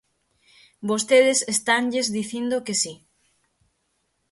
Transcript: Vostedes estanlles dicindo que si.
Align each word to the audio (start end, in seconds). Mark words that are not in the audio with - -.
Vostedes 0.89 1.39
estanlles 1.53 2.07
dicindo 2.17 2.55
que 2.65 2.75
si. 2.81 2.93